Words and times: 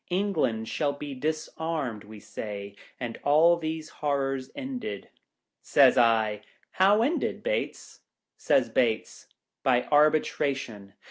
England 0.09 0.67
shall 0.67 0.97
he 0.99 1.13
disarmed, 1.13 2.03
we 2.05 2.19
say, 2.19 2.75
and 2.99 3.19
all 3.23 3.55
these 3.55 3.89
horrors 3.89 4.49
ended." 4.55 5.09
Says 5.61 5.95
I, 5.95 6.41
"How 6.71 7.03
ended, 7.03 7.43
Bates?" 7.43 7.99
Says 8.35 8.69
Bates, 8.71 9.27
"By 9.61 9.83
arbitration. 9.91 10.93